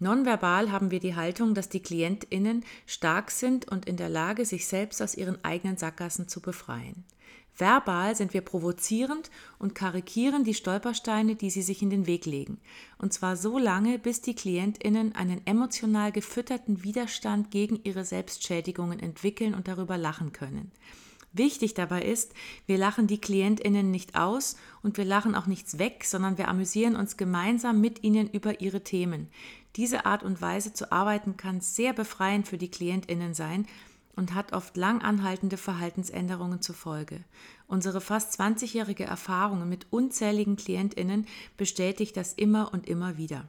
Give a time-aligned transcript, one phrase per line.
[0.00, 4.66] Nonverbal haben wir die Haltung, dass die KlientInnen stark sind und in der Lage, sich
[4.66, 7.04] selbst aus ihren eigenen Sackgassen zu befreien.
[7.56, 12.60] Verbal sind wir provozierend und karikieren die Stolpersteine, die sie sich in den Weg legen.
[12.98, 19.54] Und zwar so lange, bis die KlientInnen einen emotional gefütterten Widerstand gegen ihre Selbstschädigungen entwickeln
[19.54, 20.70] und darüber lachen können.
[21.32, 22.32] Wichtig dabei ist,
[22.66, 26.96] wir lachen die KlientInnen nicht aus und wir lachen auch nichts weg, sondern wir amüsieren
[26.96, 29.28] uns gemeinsam mit ihnen über ihre Themen.
[29.76, 33.66] Diese Art und Weise zu arbeiten kann sehr befreiend für die KlientInnen sein
[34.16, 37.22] und hat oft lang anhaltende Verhaltensänderungen zur Folge.
[37.68, 41.26] Unsere fast 20-jährige Erfahrung mit unzähligen KlientInnen
[41.56, 43.46] bestätigt das immer und immer wieder.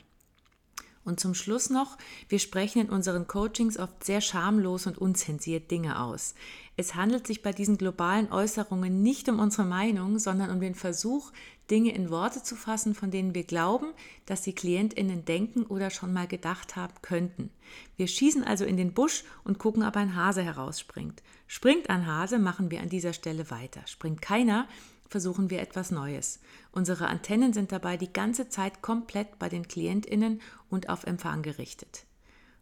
[1.03, 5.99] Und zum Schluss noch, wir sprechen in unseren Coachings oft sehr schamlos und unzensiert Dinge
[5.99, 6.35] aus.
[6.77, 11.31] Es handelt sich bei diesen globalen Äußerungen nicht um unsere Meinung, sondern um den Versuch,
[11.69, 13.93] Dinge in Worte zu fassen, von denen wir glauben,
[14.25, 17.51] dass die Klientinnen denken oder schon mal gedacht haben könnten.
[17.95, 21.21] Wir schießen also in den Busch und gucken, ob ein Hase herausspringt.
[21.47, 23.81] Springt ein Hase, machen wir an dieser Stelle weiter.
[23.85, 24.67] Springt keiner,
[25.07, 26.39] versuchen wir etwas Neues.
[26.71, 32.05] Unsere Antennen sind dabei die ganze Zeit komplett bei den Klientinnen und auf Empfang gerichtet.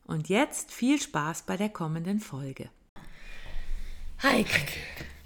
[0.05, 2.69] Und jetzt viel Spaß bei der kommenden Folge.
[4.23, 4.71] Heike,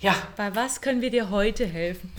[0.02, 0.16] ja.
[0.36, 2.12] Bei was können wir dir heute helfen?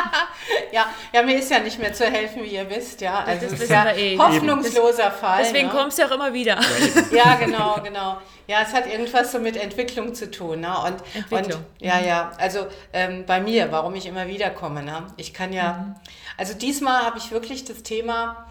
[0.72, 3.24] ja, ja, mir ist ja nicht mehr zu helfen, wie ihr wisst, ja.
[3.24, 4.18] Also das ist ja eh.
[4.18, 5.42] hoffnungsloser Fall.
[5.42, 5.72] Deswegen ne?
[5.72, 6.60] kommst du auch immer wieder.
[7.12, 8.18] ja, genau, genau.
[8.46, 10.60] Ja, es hat irgendwas so mit Entwicklung zu tun.
[10.60, 10.76] Ne?
[10.78, 11.62] Und, Entwicklung.
[11.62, 12.06] Und, ja, mhm.
[12.06, 12.30] ja.
[12.36, 14.82] Also ähm, bei mir, warum ich immer wieder komme.
[14.82, 15.06] Ne?
[15.16, 15.94] Ich kann ja, mhm.
[16.36, 18.46] also diesmal habe ich wirklich das Thema,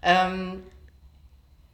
[0.00, 0.62] ähm,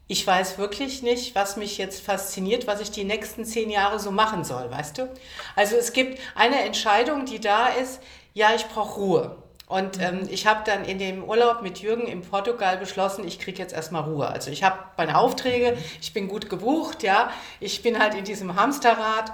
[0.09, 4.09] ich weiß wirklich nicht, was mich jetzt fasziniert, was ich die nächsten zehn Jahre so
[4.09, 5.09] machen soll, weißt du?
[5.55, 8.01] Also es gibt eine Entscheidung, die da ist,
[8.33, 9.35] ja, ich brauche Ruhe.
[9.67, 13.59] Und ähm, ich habe dann in dem Urlaub mit Jürgen in Portugal beschlossen, ich kriege
[13.59, 14.27] jetzt erstmal Ruhe.
[14.27, 17.29] Also ich habe meine Aufträge, ich bin gut gebucht, ja.
[17.59, 19.31] Ich bin halt in diesem Hamsterrad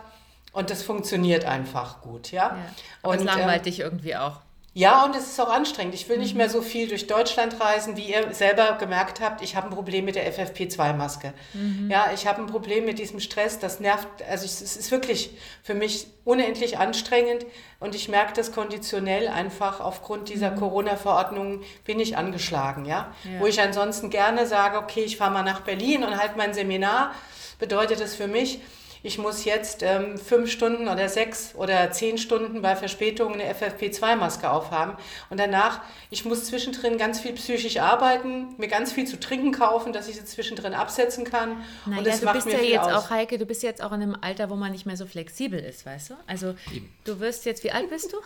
[0.52, 2.58] und das funktioniert einfach gut, ja.
[2.58, 3.09] ja.
[3.09, 4.41] Und, es langweilt ähm, dich irgendwie auch.
[4.78, 5.96] Ja, und es ist auch anstrengend.
[5.96, 9.41] Ich will nicht mehr so viel durch Deutschland reisen, wie ihr selber gemerkt habt.
[9.41, 11.34] Ich habe ein Problem mit der FFP2-Maske.
[11.53, 11.90] Mhm.
[11.90, 13.58] Ja, ich habe ein Problem mit diesem Stress.
[13.58, 14.06] Das nervt.
[14.30, 15.30] Also es ist wirklich
[15.64, 17.46] für mich unendlich anstrengend.
[17.80, 20.58] Und ich merke das konditionell einfach aufgrund dieser mhm.
[20.58, 22.84] Corona-Verordnung bin ich angeschlagen.
[22.84, 23.16] Ja?
[23.24, 23.40] ja?
[23.40, 27.16] wo ich ansonsten gerne sage, okay, ich fahre mal nach Berlin und halte mein Seminar.
[27.59, 28.59] Bedeutet das für mich,
[29.05, 34.49] ich muss jetzt ähm, fünf Stunden oder sechs oder zehn Stunden bei Verspätungen eine FFP2-Maske
[34.49, 34.93] aufhaben.
[35.29, 39.93] Und danach, ich muss zwischendrin ganz viel psychisch arbeiten, mir ganz viel zu trinken kaufen,
[39.93, 41.63] dass ich sie zwischendrin absetzen kann.
[41.85, 43.05] Naja, und das du macht bist mir ja jetzt aus.
[43.05, 45.59] auch, Heike, du bist jetzt auch in einem Alter, wo man nicht mehr so flexibel
[45.59, 46.13] ist, weißt du?
[46.25, 46.55] Also
[47.03, 48.17] du wirst jetzt, wie alt bist du?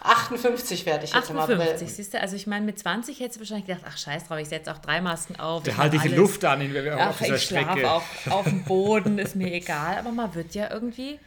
[0.00, 1.88] 58 werde ich jetzt 58, im April.
[1.88, 2.20] siehst du?
[2.20, 4.78] Also ich meine, mit 20 hättest du wahrscheinlich gedacht, ach scheiß drauf, ich setze auch
[4.78, 5.62] drei Masken auf.
[5.62, 7.88] Da halte ich die Luft an, in, auf ach, dieser ich Strecke.
[7.88, 11.18] Auf, auf dem Boden, ist mir egal aber man wird ja irgendwie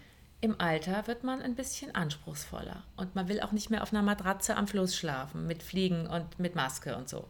[0.42, 4.02] im Alter wird man ein bisschen anspruchsvoller und man will auch nicht mehr auf einer
[4.02, 7.26] Matratze am Fluss schlafen mit Fliegen und mit Maske und so.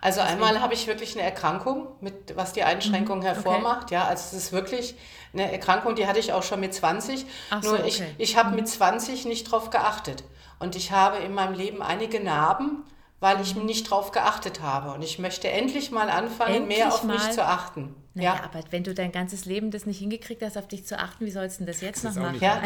[0.00, 3.84] Also einmal habe ich wirklich eine Erkrankung, mit, was die Einschränkung mhm, hervormacht.
[3.84, 3.94] Okay.
[3.94, 4.96] Ja, also es ist wirklich
[5.32, 7.26] eine Erkrankung, die hatte ich auch schon mit 20.
[7.50, 7.88] Ach Nur so, okay.
[7.88, 8.56] ich, ich habe mhm.
[8.56, 10.24] mit 20 nicht drauf geachtet.
[10.58, 12.84] Und ich habe in meinem Leben einige Narben,
[13.20, 14.92] weil ich nicht drauf geachtet habe.
[14.92, 17.14] Und ich möchte endlich mal anfangen, endlich mehr auf mal.
[17.14, 17.94] mich zu achten.
[18.16, 18.44] Naja, ja.
[18.44, 21.30] aber wenn du dein ganzes Leben das nicht hingekriegt hast, auf dich zu achten, wie
[21.30, 22.38] sollst du denn das jetzt das noch machen?
[22.40, 22.62] Ja.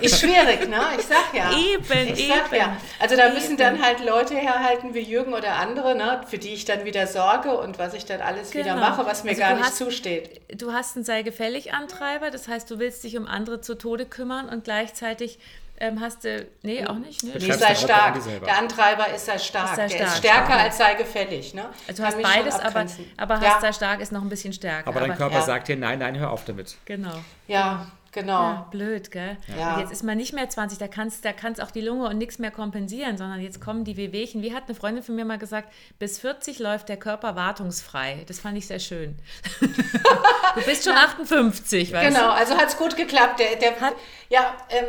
[0.00, 0.80] ist schwierig, ne?
[0.98, 1.52] Ich sag ja.
[1.56, 2.56] Eben, ich sag eben.
[2.56, 2.76] Ja.
[2.98, 3.34] Also da eben.
[3.34, 6.22] müssen dann halt Leute herhalten wie Jürgen oder andere, ne?
[6.26, 8.64] für die ich dann wieder sorge und was ich dann alles genau.
[8.64, 10.40] wieder mache, was mir also gar nicht hast, zusteht.
[10.60, 14.06] Du hast einen Sei gefällig Antreiber, das heißt, du willst dich um andere zu Tode
[14.06, 15.38] kümmern und gleichzeitig
[15.78, 17.24] ähm, hast du, nee, auch nicht.
[17.24, 17.32] Ne?
[17.38, 18.16] Nee, sei stark.
[18.44, 19.70] Der Antreiber ist sei stark.
[19.70, 19.98] Ist sei stark.
[19.98, 20.60] Der ist stärker stark.
[20.60, 21.54] als sei gefällig.
[21.54, 21.68] Ne?
[21.88, 22.86] Also du hast beides, aber,
[23.16, 23.54] aber ja.
[23.54, 24.86] hast sei stark ist noch ein bisschen stärker.
[24.86, 25.42] Aber dein aber, Körper ja.
[25.42, 26.76] sagt dir, nein, nein, hör auf damit.
[26.84, 27.14] Genau.
[27.48, 28.40] Ja, Genau.
[28.42, 29.36] Ja, blöd, gell?
[29.58, 29.80] Ja.
[29.80, 32.38] Jetzt ist man nicht mehr 20, da kannst da kann's auch die Lunge und nichts
[32.38, 34.40] mehr kompensieren, sondern jetzt kommen die Wehwehchen.
[34.40, 38.24] Wie hat eine Freundin von mir mal gesagt, bis 40 läuft der Körper wartungsfrei.
[38.28, 39.16] Das fand ich sehr schön.
[39.60, 42.32] du bist schon 58, weißt Genau, du?
[42.34, 43.40] also hat es gut geklappt.
[43.40, 43.94] Der, der, Hat-
[44.30, 44.84] ja, ähm,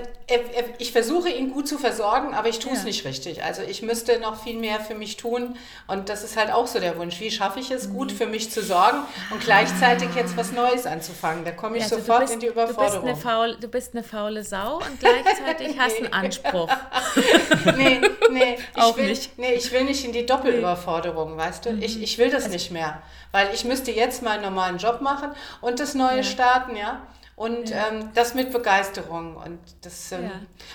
[0.77, 2.85] ich versuche ihn gut zu versorgen, aber ich tue es Ja.
[2.85, 3.43] nicht richtig.
[3.43, 5.57] Also ich müsste noch viel mehr für mich tun
[5.87, 7.19] und das ist halt auch so der Wunsch.
[7.19, 7.93] Wie schaffe ich es, Mhm.
[7.93, 8.99] gut für mich zu sorgen
[9.31, 11.43] und gleichzeitig jetzt was Neues anzufangen?
[11.43, 13.07] Da komme ich Also sofort bist, in die Überforderung.
[13.15, 16.69] Eine faul, du bist eine faule Sau und gleichzeitig hast einen Anspruch.
[17.77, 18.01] nee,
[18.31, 19.37] nee, ich Auch will, nicht.
[19.37, 21.71] Nee, ich will nicht in die Doppelüberforderung, weißt du?
[21.73, 21.81] Mhm.
[21.81, 23.01] Ich, ich will das nicht mehr.
[23.31, 25.31] Weil ich müsste jetzt meinen normalen Job machen
[25.61, 27.01] und das Neue starten, ja.
[27.35, 29.35] Und ähm, das mit Begeisterung.
[29.35, 30.31] Und, das, ähm, Ja.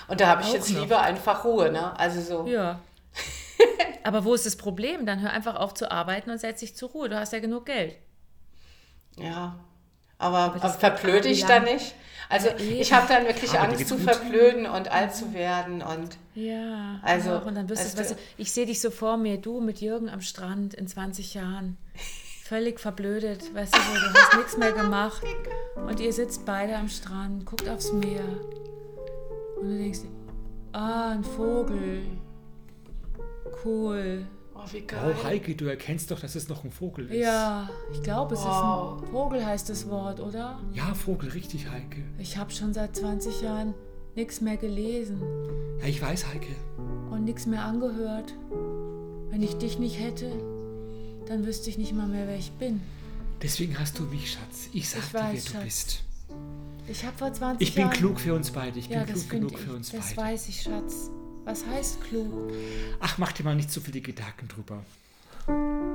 [0.07, 0.81] und da habe ich Auch jetzt noch.
[0.81, 1.97] lieber einfach Ruhe, ne?
[1.99, 2.47] Also so.
[2.47, 2.79] Ja.
[4.03, 5.05] Aber wo ist das Problem?
[5.07, 7.09] Dann hör einfach auf zu arbeiten und setz dich zur Ruhe.
[7.09, 7.95] Du hast ja genug Geld.
[9.17, 9.55] Ja.
[10.19, 11.47] Aber, aber das- verblöde ich Ja.
[11.47, 11.95] da nicht?
[12.31, 14.03] Also Ja, ich habe dann wirklich Aber dir Angst zu gut.
[14.05, 15.81] verblöden und alt zu werden.
[15.81, 17.45] Und Ja, Also, auch.
[17.45, 19.81] und dann wirst weißt du, weißt du- ich sehe dich so vor mir, du mit
[19.81, 21.77] Jürgen am Strand in 20 Jahren,
[22.45, 25.21] völlig verblödet, weißt du, du hast nichts mehr gemacht
[25.75, 28.23] und ihr sitzt beide am Strand, guckt aufs Meer
[29.59, 29.99] und du denkst,
[30.73, 32.03] ah, ein Vogel,
[33.65, 34.25] cool.
[34.63, 35.15] Oh, wie geil.
[35.19, 37.17] Oh, Heike, du erkennst doch, dass es noch ein Vogel ist.
[37.23, 38.97] Ja, ich glaube, es Wow.
[39.01, 40.59] ist ein Vogel heißt das Wort, oder?
[40.73, 42.01] Ja, Vogel, richtig, Heike.
[42.19, 43.73] Ich habe schon seit 20 Jahren
[44.15, 45.21] nichts mehr gelesen
[45.81, 46.53] Ja, ich weiß, Heike.
[47.11, 48.33] und nichts mehr angehört.
[49.29, 50.29] Wenn ich dich nicht hätte,
[51.27, 52.81] dann wüsste ich nicht mal mehr, wer ich bin.
[53.41, 54.67] Deswegen hast du mich, Schatz.
[54.73, 55.63] Ich sag Ich dir, wer weiß, du Schatz.
[55.63, 56.03] bist.
[56.87, 57.93] Ich habe vor 20 Ich bin Jahren...
[57.93, 58.77] klug für uns beide.
[58.79, 59.77] Ich Ja, bin das klug genug finde für ich.
[59.77, 60.29] uns Das beide.
[60.29, 61.09] weiß ich, Schatz.
[61.45, 62.51] Was heißt klug?
[62.99, 64.83] Ach, mach dir mal nicht so viele Gedanken drüber.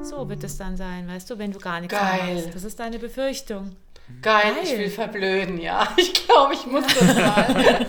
[0.02, 2.34] So wird es dann sein, weißt du, wenn du gar nichts Geil.
[2.34, 2.54] mehr hast.
[2.54, 3.76] Das ist deine Befürchtung.
[4.22, 4.78] Geil, ich Geil.
[4.78, 5.88] will verblöden, ja.
[5.96, 7.46] Ich glaube, ich muss das mal.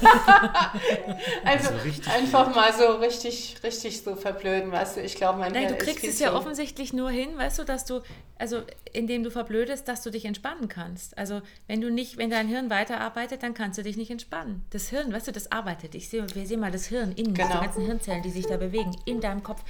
[1.45, 5.01] also Also richtig einfach mal so richtig, richtig so verblöden, weißt du.
[5.01, 7.63] Ich glaube, mein Nein, Hirn du kriegst es ja zu- offensichtlich nur hin, weißt du,
[7.65, 8.01] dass du,
[8.37, 8.61] also
[8.93, 11.17] indem du verblödest, dass du dich entspannen kannst.
[11.17, 14.65] Also wenn du nicht, wenn dein Hirn weiterarbeitet, dann kannst du dich nicht entspannen.
[14.71, 15.93] Das Hirn, weißt du, das arbeitet.
[15.95, 17.55] Ich sehe, wir sehen mal das Hirn innen, Genau.
[17.59, 19.61] die ganzen Hirnzellen, die sich da bewegen, in deinem Kopf.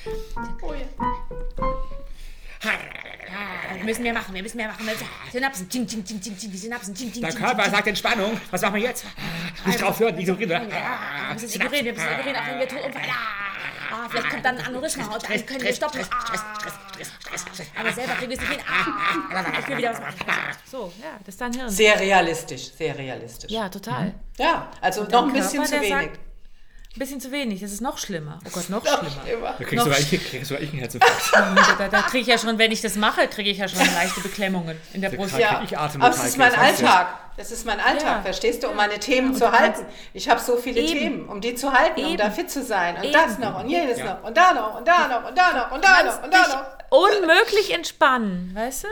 [0.61, 1.65] Oh ja.
[2.61, 4.89] Wir müssen mehr machen, wir müssen mehr machen.
[5.31, 8.39] Synapsen, ting, ting, ting, ting, ting, die Synapsen, ting, ting, Der Körper sagt Entspannung.
[8.51, 9.05] Was machen wir jetzt?
[9.65, 10.71] Nicht drauf hören, ignorieren.
[10.71, 13.05] Ah, wir müssen ignorieren, wir müssen ignorieren, auch wenn wir tot umfallen.
[13.89, 16.01] Ah, vielleicht kommt dann ein Aneurysma und dann können wir stoppen.
[16.09, 18.61] Ah, aber selber kriegen wir es nicht hin.
[19.59, 20.15] Ich will wieder was machen.
[20.69, 21.69] So, ja, das ist dein Hirn.
[21.69, 23.51] Sehr realistisch, sehr realistisch.
[23.51, 24.13] Ja, total.
[24.37, 26.11] Ja, also noch ein bisschen zu wenig.
[26.97, 28.39] Ein bisschen zu wenig, das ist noch schlimmer.
[28.43, 29.21] Oh Gott, noch Noch schlimmer.
[29.23, 29.55] schlimmer.
[29.59, 31.31] Da kriegst du eigentlich, kriegst du eigentlich einen Herzinfarkt.
[31.77, 34.19] Da, da kriege ich ja schon, wenn ich das mache, kriege ich ja schon leichte
[34.21, 35.33] Beklemmungen in der Brust.
[35.33, 35.39] Ja.
[35.39, 37.07] Ja, Ich atme aber es ist mein Alltag.
[37.37, 38.21] Das ist mein Alltag, Ja.
[38.23, 38.69] verstehst du?
[38.69, 39.85] Um meine Themen Und zu halten.
[40.13, 40.99] Ich habe so viele Eben.
[40.99, 42.17] Themen, um die zu halten, um Eben.
[42.17, 42.95] da fit zu sein.
[42.97, 43.13] Und Eben.
[43.13, 44.05] das noch und jenes Ja.
[44.15, 46.47] noch und da noch und da noch und da noch und da noch und da
[46.47, 46.97] noch.
[46.97, 48.87] unmöglich entspannen, weißt du?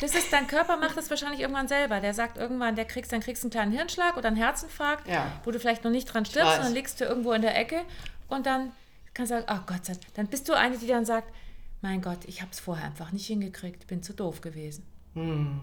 [0.00, 2.00] Das ist, dein Körper macht das wahrscheinlich irgendwann selber.
[2.00, 5.32] Der sagt irgendwann, der kriegst, dann kriegst du einen kleinen Hirnschlag oder einen Herzinfarkt, Ja.
[5.44, 7.80] wo du vielleicht noch nicht dran stirbst, dann liegst du irgendwo in der Ecke
[8.28, 8.72] und dann
[9.14, 10.14] kannst du sagen, ach Gott sei Dank.
[10.14, 11.32] Dann bist du eine, die dann sagt,
[11.80, 14.84] mein Gott, ich habe es vorher einfach nicht hingekriegt, bin zu doof gewesen.
[15.14, 15.60] Hm.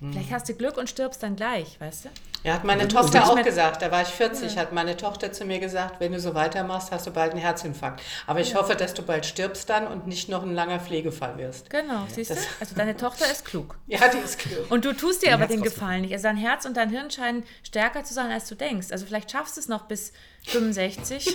[0.00, 2.08] Vielleicht hast du Glück und stirbst dann gleich, weißt du?
[2.42, 5.46] Ja, hat meine du Tochter auch gesagt, da war ich 40, hat meine Tochter zu
[5.46, 8.02] mir gesagt, wenn du so weitermachst, hast du bald einen Herzinfarkt.
[8.26, 11.70] Aber ich hoffe, dass du bald stirbst dann und nicht noch ein langer Pflegefall wirst.
[11.70, 12.34] Genau, siehst du?
[12.34, 13.78] das- Also deine Tochter ist klug.
[13.86, 14.70] Ja, die ist klug.
[14.70, 16.12] Und du tust dir aber Herz den Gefallen nicht.
[16.12, 18.88] Also dein Herz und dein Hirn scheinen stärker zu sein, als du denkst.
[18.90, 20.12] Also vielleicht schaffst du es noch bis
[20.42, 21.34] 65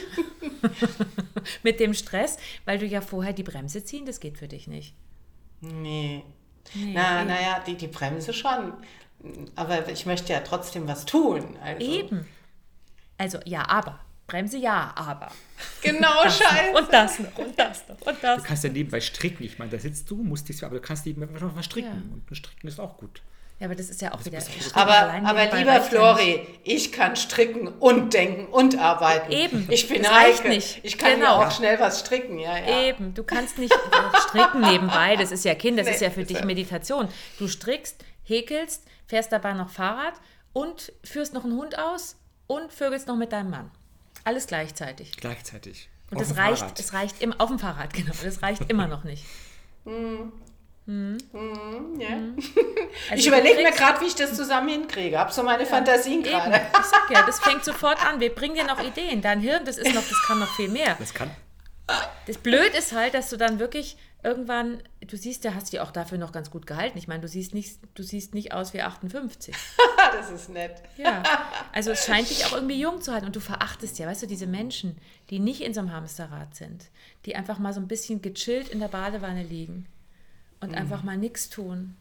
[1.63, 4.93] mit dem Stress, weil du ja vorher die Bremse ziehen, das geht für dich nicht.
[5.61, 6.23] Nee.
[6.73, 8.73] Nee, Na, naja, die, die Bremse schon.
[9.55, 11.57] Aber ich möchte ja trotzdem was tun.
[11.63, 11.85] Also.
[11.85, 12.27] Eben.
[13.17, 13.99] Also ja, aber.
[14.27, 15.31] Bremse ja, aber.
[15.81, 16.77] Genau, scheiße.
[16.77, 18.41] Und das noch und das noch und das.
[18.41, 19.43] Du kannst ja nebenbei stricken.
[19.43, 21.87] Ich meine, da sitzt du, musst dich, aber du kannst nebenbei noch was stricken.
[21.87, 22.13] Ja.
[22.13, 23.21] Und ein Stricken ist auch gut.
[23.59, 24.39] Ja, aber das ist ja auch wieder.
[24.73, 29.31] Aber, aber lieber Flori, ich kann stricken und denken und arbeiten.
[29.33, 29.67] Eben.
[29.69, 30.47] Ich bin Das Heike.
[30.47, 30.79] nicht.
[30.83, 31.43] Ich kann Genau.
[31.43, 32.39] auch schnell was stricken.
[32.39, 32.83] Ja, ja.
[32.83, 33.73] Eben, du kannst nicht
[34.29, 37.09] stricken nebenbei, das ist ja Kind, das Nee, ist ja für ist dich ja- Meditation.
[37.37, 40.13] Du strickst, häkelst, fährst dabei noch Fahrrad
[40.53, 42.15] und führst noch einen Hund aus
[42.47, 43.71] und vögelst noch mit deinem Mann.
[44.23, 45.11] Alles gleichzeitig.
[45.17, 45.89] Gleichzeitig.
[46.11, 46.79] Und Auf das reicht, Fahrrad.
[46.79, 48.13] es reicht immer auf dem Fahrrad, genau.
[48.23, 49.25] Das reicht immer noch nicht.
[50.89, 52.17] Ja.
[53.11, 55.17] Also ich du überlege mir gerade, wie ich das zusammen hinkriege.
[55.17, 56.61] Hab so meine Fantasien Eben, gerade.
[56.79, 58.19] ich sag ja, das fängt sofort an.
[58.19, 59.21] Wir bringen dir noch Ideen.
[59.21, 60.95] Dein Hirn, das ist noch, das kann noch viel mehr.
[60.97, 61.29] Das kann.
[62.27, 65.79] Das Blöd ist halt, dass du dann wirklich irgendwann, du siehst, da hast du dich
[65.79, 66.97] auch dafür noch ganz gut gehalten.
[66.97, 69.55] Ich meine, du siehst nicht, du siehst nicht aus wie 58.
[70.11, 70.81] das ist nett.
[70.97, 71.23] Ja.
[71.71, 74.27] Also es scheint dich auch irgendwie jung zu halten und du verachtest ja, weißt du,
[74.27, 74.97] diese Menschen,
[75.29, 76.85] die nicht in so einem Hamsterrad sind,
[77.25, 79.87] die einfach mal so ein bisschen gechillt in der Badewanne liegen
[80.61, 81.95] und einfach mal nichts tun.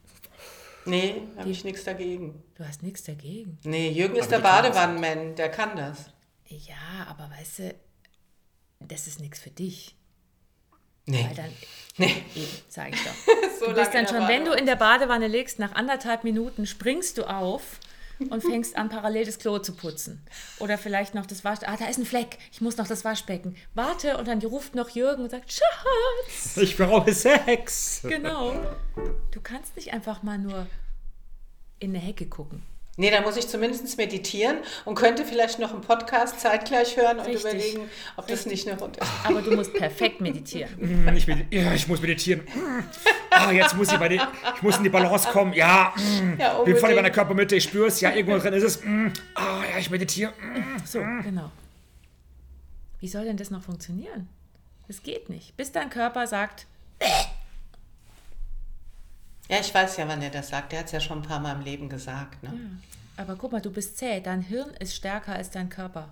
[0.84, 2.42] Nee, habe ich nichts dagegen.
[2.54, 3.58] Du hast nichts dagegen.
[3.64, 6.06] Nee, Jürgen ist Aber der die können Badewannenmann, der kann das.
[6.46, 7.74] Ja, aber weißt du,
[8.80, 9.94] das ist nichts für dich.
[11.04, 11.24] Nee.
[11.26, 11.52] Weil dann,
[11.98, 12.22] Nee.
[12.36, 13.12] eben, sag ich doch.
[13.58, 16.64] So Du bist dann der schon, wenn du in der Badewanne liegst, nach anderthalb Minuten
[16.64, 17.80] springst du auf
[18.30, 20.24] und fängst an, parallel das Klo zu putzen.
[20.58, 21.60] Oder vielleicht noch das Wasch...
[21.64, 22.38] Ah, da ist ein Fleck.
[22.52, 23.56] Ich muss noch das Waschbecken.
[23.74, 26.56] Warte und dann ruft noch Jürgen und sagt, Schatz.
[26.56, 28.00] Ich brauche Sex.
[28.02, 28.54] Genau.
[29.30, 30.66] Du kannst nicht einfach mal nur
[31.78, 32.62] in eine Hecke gucken.
[33.00, 37.26] Nee, da muss ich zumindest meditieren und könnte vielleicht noch einen Podcast zeitgleich hören und
[37.26, 37.44] Richtig.
[37.44, 39.08] überlegen, ob das nicht eine Runde ist.
[39.22, 41.04] Aber du musst perfekt meditieren.
[41.04, 42.40] Mm, Ich, will, ja, ich muss meditieren.
[42.40, 42.82] Mm.
[43.30, 44.20] Ah, jetzt muss ich, bei die,
[44.56, 45.52] ich muss in die Balance kommen.
[45.52, 46.40] Ja, mm.
[46.40, 48.00] Ja, bin voll in meiner Körpermitte, ich spüre es.
[48.00, 48.82] Ja, irgendwo drin ist es.
[49.36, 50.32] Ah, ja, ich meditiere.
[50.84, 51.52] So, genau.
[52.98, 54.28] Wie soll denn das noch funktionieren?
[54.88, 55.56] Das geht nicht.
[55.56, 56.66] Bis dein Körper sagt,
[59.48, 60.72] Ja, ich weiß ja, wann er das sagt.
[60.72, 62.42] Der hat es ja schon ein paar Mal im Leben gesagt.
[62.42, 62.52] Ne?
[63.16, 64.20] aber guck mal, du bist zäh.
[64.20, 66.08] Dein Hirn ist stärker als dein Körper.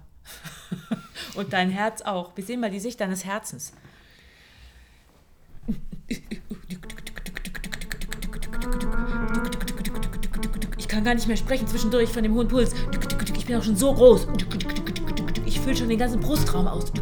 [1.36, 2.36] Und dein Herz auch.
[2.36, 3.72] Wir sehen mal die Sicht deines Herzens.
[10.78, 12.74] Ich kann gar nicht mehr sprechen zwischendurch von dem hohen Puls.
[13.36, 14.26] Ich bin auch schon so groß.
[15.44, 16.92] Ich fülle schon den ganzen Brustraum aus.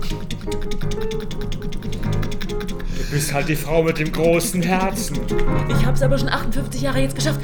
[3.14, 5.20] Du bist halt die Frau mit dem großen Herzen.
[5.68, 7.38] Ich habe es aber schon 58 Jahre jetzt geschafft.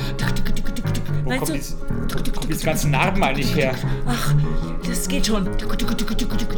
[1.22, 1.52] Wo Meinst kommen du?
[1.52, 3.76] diese, wo kommen diese ganzen Narben eigentlich her?
[4.04, 4.34] Ach,
[4.84, 5.48] das geht schon.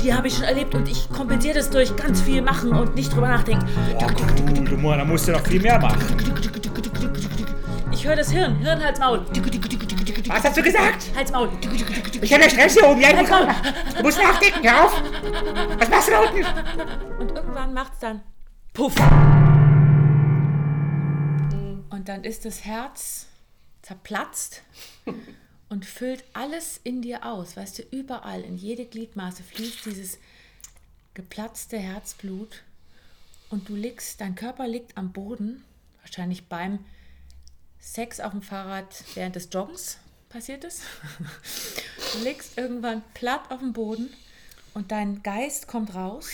[0.02, 3.14] Die habe ich schon erlebt und ich kompensiere das durch ganz viel machen und nicht
[3.14, 3.66] drüber nachdenken.
[3.92, 4.06] Boah,
[4.48, 6.00] cool, du da musst du noch viel mehr machen.
[7.90, 8.56] Ich höre das Hirn.
[8.60, 9.26] Hirn, Hals, Maul.
[10.26, 11.04] Was hast du gesagt?
[11.14, 11.50] Hals, Maul.
[12.22, 13.02] Ich habe Stress hier oben.
[13.02, 13.46] Ja, Hals, Maul.
[13.94, 15.02] du musst nachdenken, hör auf.
[15.78, 17.20] Was machst du da unten?
[17.20, 18.22] Und irgendwann macht's dann
[18.72, 18.94] Puff.
[21.90, 23.26] Und dann ist das Herz
[23.82, 24.62] zerplatzt
[25.68, 27.56] und füllt alles in dir aus.
[27.56, 30.18] Weißt du, überall, in jede Gliedmaße fließt dieses
[31.12, 32.62] geplatzte Herzblut.
[33.50, 35.62] Und du liegst, dein Körper liegt am Boden,
[36.00, 36.78] wahrscheinlich beim
[37.78, 39.98] Sex auf dem Fahrrad während des Joggens
[40.30, 40.80] passiert es.
[42.14, 44.12] Du liegst irgendwann platt auf dem Boden
[44.74, 46.28] und dein Geist kommt raus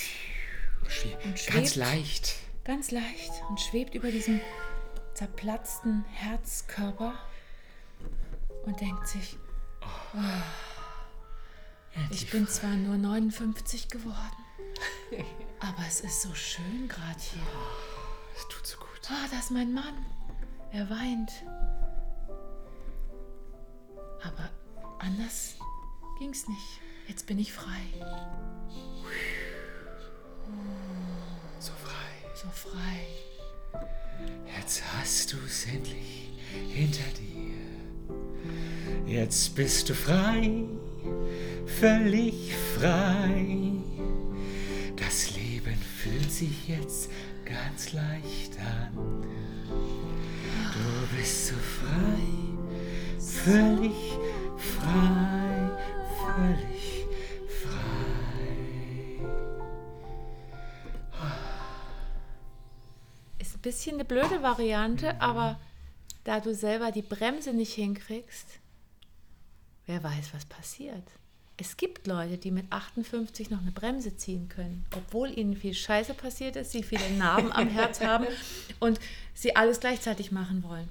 [0.89, 1.77] Ganz schwebt.
[1.77, 2.37] leicht.
[2.65, 4.41] ganz leicht und schwebt über diesem
[5.15, 7.15] zerplatzten Herzkörper
[8.65, 9.37] und denkt sich,
[9.83, 10.19] oh,
[12.11, 14.45] ich bin zwar nur 59 geworden,
[15.61, 17.43] aber es ist so schön gerade hier.
[18.35, 18.89] Das tut so gut.
[19.11, 20.07] Ah, da ist mein Mann.
[20.73, 21.31] Er weint.
[24.23, 24.51] Aber
[24.99, 25.57] anders
[26.19, 26.81] ging's nicht.
[27.09, 27.83] Jetzt bin ich frei.
[31.59, 32.33] So frei.
[32.35, 33.19] So frei.
[34.57, 36.31] Jetzt hast du es endlich
[36.69, 37.29] hinter dir.
[39.07, 40.65] Jetzt bist du frei,
[41.81, 43.73] völlig frei.
[44.97, 47.11] Das Leben fühlt sich jetzt
[47.45, 49.25] ganz leicht an.
[49.69, 52.21] Du bist so frei,
[53.19, 54.19] völlig
[54.57, 55.28] frei,
[63.69, 65.61] bisschen eine blöde Variante, aber
[66.25, 68.47] da du selber die Bremse nicht hinkriegst,
[69.85, 71.05] wer weiß, was passiert.
[71.59, 76.15] Es gibt Leute, die mit 58 noch eine Bremse ziehen können, obwohl ihnen viel Scheiße
[76.15, 78.27] passiert ist, sie viele Narben am Herz haben
[78.81, 78.99] und
[79.35, 80.89] sie alles gleichzeitig machen wollen.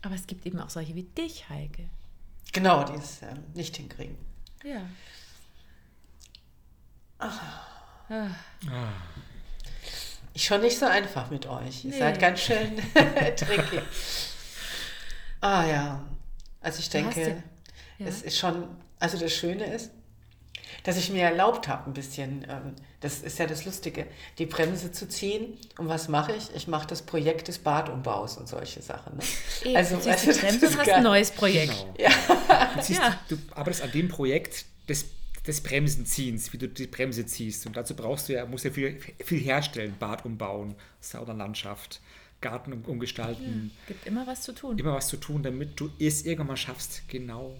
[0.00, 1.88] Aber es gibt eben auch solche wie dich, Heike.
[2.52, 4.16] Genau, die es ähm, nicht hinkriegen.
[4.64, 4.82] Ja.
[10.34, 11.84] Ist schon nicht so einfach mit euch.
[11.84, 11.98] Ihr Nee.
[11.98, 12.76] seid ganz schön
[13.36, 13.80] tricky.
[15.40, 16.02] Ah ja.
[16.60, 17.42] Also ich Du denke,
[17.98, 18.66] ja- es ist schon,
[18.98, 19.90] also das Schöne ist,
[20.84, 24.06] dass ich mir erlaubt habe, ein bisschen, ähm, das ist ja das Lustige,
[24.38, 25.56] die Bremse zu ziehen.
[25.78, 26.52] Und was mache ich?
[26.54, 29.16] Ich mache das Projekt des Badumbaus und solche Sachen.
[29.16, 29.22] Ne?
[29.64, 31.86] Eben, Also, ziehst weißt die du, Bremse ist und hast ein neues Projekt.
[31.96, 32.14] Genau.
[32.76, 33.18] Du, siehst, Ja.
[33.28, 35.04] du arbeitest an dem Projekt des,
[35.46, 37.66] des Bremsenziehens, wie du die Bremse ziehst.
[37.66, 42.00] Und dazu brauchst du ja, musst ja viel, viel herstellen, Bad umbauen, Saunalandschaft,
[42.40, 43.72] Garten um, umgestalten.
[43.86, 44.78] Gibt immer was zu tun.
[44.78, 47.58] Immer was zu tun, damit du es irgendwann mal schaffst, genau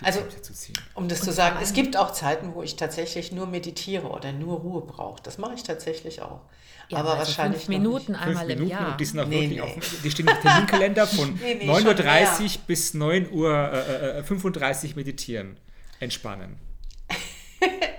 [0.00, 0.74] die Also, Bremse zu ziehen.
[0.94, 4.32] Um das Und zu sagen, es gibt auch Zeiten, wo ich tatsächlich nur meditiere oder
[4.32, 5.22] nur Ruhe brauche.
[5.22, 6.40] Das mache ich tatsächlich auch.
[6.88, 8.22] Ja, aber also wahrscheinlich fünf noch Minuten Nicht.
[8.22, 8.90] Fünf einmal im Minuten Jahr.
[8.90, 9.60] und die sind auch Nee, wirklich nee.
[9.60, 14.22] auf, die stehen im Terminkalender von Nee, nee, 9.30 Uhr bis 9.35 Uhr äh, äh,
[14.24, 15.56] 35 meditieren.
[16.00, 16.56] Entspannen.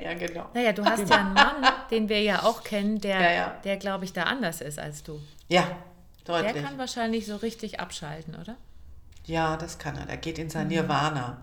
[0.04, 0.50] Ja, genau.
[0.54, 3.50] Naja, du hast ja einen Mann, den wir ja auch kennen, der, Ja, ja.
[3.64, 5.20] der glaube ich, da anders ist als du.
[5.48, 5.66] Ja,
[6.28, 6.64] Der deutlich.
[6.64, 8.58] kann wahrscheinlich so richtig abschalten, oder?
[9.26, 10.06] Ja, das kann er.
[10.06, 10.50] Der geht in Mhm.
[10.50, 11.42] sein Nirvana.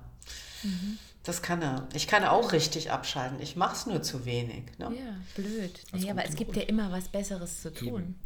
[1.23, 1.87] Das kann er.
[1.95, 3.41] Ich kann auch richtig abschalten.
[3.41, 4.65] Ich mache es nur zu wenig.
[4.79, 4.87] Ne?
[4.95, 5.81] Ja, blöd.
[5.93, 7.89] Naja, aber es gibt ja immer was Besseres zu tun.
[8.03, 8.21] Eben.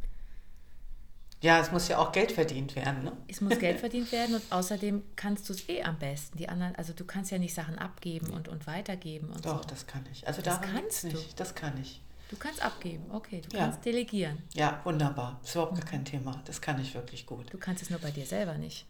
[1.45, 3.05] Ja, es muss ja auch Geld verdient werden.
[3.05, 3.13] Ne?
[3.29, 6.39] Es muss Geld verdient werden und außerdem kannst du es eh am besten.
[6.39, 9.69] Die anderen, also du kannst ja nicht Sachen abgeben und, und weitergeben und Doch, so.
[9.69, 10.27] das kann ich.
[10.27, 11.09] Also Das kannst du.
[11.09, 11.39] nicht.
[11.39, 12.01] Das kann ich.
[12.31, 13.65] Du kannst abgeben, okay, du Ja.
[13.65, 14.39] kannst delegieren.
[14.55, 15.39] Ja, wunderbar.
[15.45, 16.41] Ist überhaupt gar kein Thema.
[16.47, 17.53] Das kann ich wirklich gut.
[17.53, 18.87] Du kannst es nur bei dir selber nicht.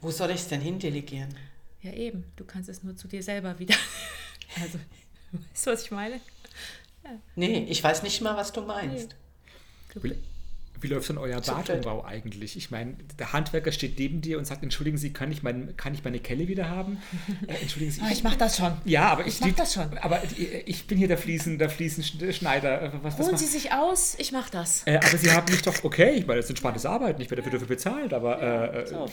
[0.00, 1.32] Wo soll ich es denn hindelegieren?
[1.82, 2.24] Ja, eben.
[2.34, 3.76] Du kannst es nur zu dir selber wieder.
[4.60, 4.80] Also,
[5.30, 6.20] weißt du, was ich meine?
[7.36, 9.14] Nee, ich weiß nicht mal, was du meinst.
[9.94, 10.00] Du,
[10.80, 12.56] Wie, läuft denn euer Badumbau eigentlich?
[12.56, 15.94] Ich meine, der Handwerker steht neben dir und sagt, entschuldigen Sie, kann ich, mein, kann
[15.94, 17.00] ich meine Kelle wieder haben?
[17.46, 18.72] Äh, entschuldigen Sie, Ah, ich mach das schon.
[18.84, 19.98] Ja, aber ich, Ich mach das schon.
[19.98, 20.22] Aber
[20.66, 22.82] ich bin hier der Fliesen, der Fliesenschneider.
[22.82, 24.86] Äh, Was, was Holen macht- Sie sich aus, ich mach das.
[24.86, 27.42] äh, aber Sie haben mich doch, okay, ich meine, das ist entspanntes Arbeiten, ich werde
[27.42, 28.40] dafür bezahlt, aber
[28.74, 29.06] äh, So.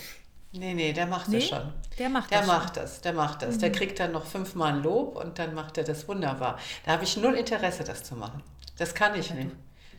[0.54, 1.74] Nee, nee, der macht Nee, das schon.
[2.00, 3.58] der macht Der das macht das, der macht das.
[3.58, 6.58] Der kriegt dann noch fünfmal Lob und dann macht er das wunderbar.
[6.86, 8.42] Da habe ich null Interesse, das zu machen.
[8.78, 9.50] Das kann ich nicht.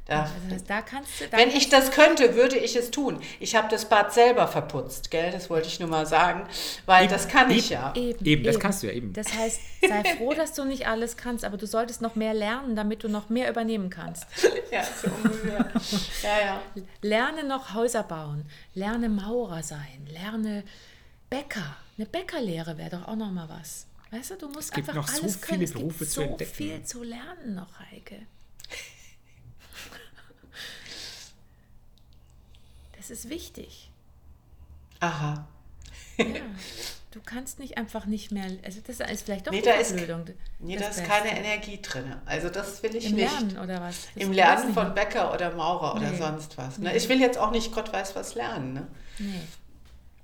[0.09, 1.29] Da, Also das, da kannst du.
[1.29, 3.21] Da wenn ich das könnte, würde ich es tun.
[3.41, 5.31] Ich habe das Bad selber verputzt, gell?
[5.31, 6.49] Das wollte ich nur mal sagen,
[6.87, 7.81] weil Eben, das kann ich eben.
[7.81, 7.93] ja.
[7.95, 9.13] Eben, Eben, das kannst du ja eben.
[9.13, 12.75] Das heißt, sei froh, dass du nicht alles kannst, aber du solltest noch mehr lernen,
[12.75, 14.27] damit du noch mehr übernehmen kannst.
[14.71, 15.71] Ja, so ungefähr.
[16.23, 16.63] ja, ja.
[17.01, 20.63] Lerne noch Häuser bauen, lerne Maurer sein, lerne
[21.31, 21.77] Bäcker.
[21.97, 23.87] Eine Bäckerlehre wäre doch auch noch mal was.
[24.11, 25.63] Weißt du, du musst Es gibt einfach noch so alles viele können.
[25.65, 26.55] Es Berufe gibt zu so entdecken.
[26.55, 28.27] viel zu lernen noch, Heike.
[33.09, 33.91] Das ist wichtig.
[35.01, 35.47] Aha.
[36.19, 36.25] Ja.
[37.13, 38.45] Du kannst nicht einfach nicht mehr.
[38.65, 40.27] Also das ist vielleicht doch Nee, ist- Verblödung.
[40.59, 42.15] Nee, da ist keine Energie drin.
[42.27, 43.31] Also das will ich Im nicht.
[43.33, 44.09] Lernen oder was?
[44.15, 46.19] Das Im Lernen von Bäcker oder Maurer oder Nee.
[46.19, 46.79] sonst was.
[46.79, 46.95] Ne?
[46.97, 48.75] Ich will jetzt auch nicht Gott weiß was lernen.
[48.75, 48.87] Ne?
[49.19, 49.41] Nee.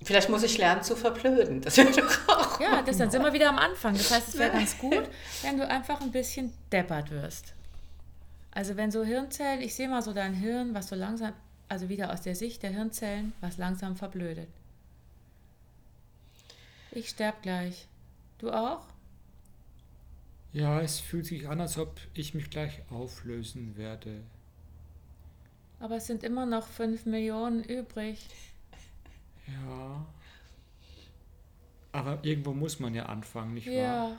[0.02, 1.62] Vielleicht muss ich lernen zu verblöden.
[1.62, 2.60] Das wäre doch auch.
[2.60, 3.94] Ja, das dann sind wir wieder am Anfang.
[3.96, 5.08] Das heißt, es wäre ganz gut,
[5.42, 7.54] wenn du einfach ein bisschen deppert wirst.
[8.50, 11.32] Also wenn so Hirnzellen, ich sehe mal so dein Hirn, was so langsam,
[11.74, 14.46] also wieder aus der Sicht der Hirnzellen, was langsam verblödet.
[16.92, 17.88] Ich sterb gleich.
[18.38, 18.86] Du auch?
[20.52, 24.22] Ja, es fühlt sich an, als ob ich mich gleich auflösen werde.
[25.80, 28.24] Aber es sind immer noch 5 Millionen übrig.
[29.48, 30.06] Ja.
[31.90, 33.74] Aber irgendwo muss man ja anfangen, nicht wahr?
[33.74, 34.16] Ja.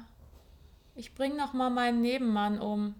[0.95, 2.95] Ich bring noch mal meinen Nebenmann um.